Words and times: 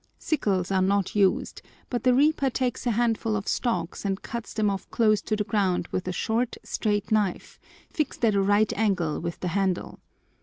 Sickles 0.17 0.71
are 0.71 0.81
not 0.81 1.15
used, 1.15 1.61
but 1.91 2.03
the 2.03 2.13
reaper 2.15 2.49
takes 2.49 2.87
a 2.87 2.97
handful 2.97 3.35
of 3.35 3.47
stalks 3.47 4.03
and 4.03 4.19
cuts 4.23 4.51
them 4.51 4.67
off 4.67 4.89
close 4.89 5.21
to 5.21 5.35
the 5.35 5.43
ground 5.43 5.87
with 5.91 6.07
a 6.07 6.11
short, 6.11 6.55
straight 6.63 7.11
knife, 7.11 7.59
fixed 7.93 8.25
at 8.25 8.33
a 8.33 8.41
right 8.41 8.73
angle 8.75 9.19
with 9.19 9.39
the 9.41 9.49
handle. 9.49 9.99